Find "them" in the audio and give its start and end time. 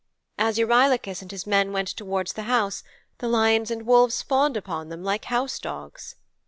4.89-5.03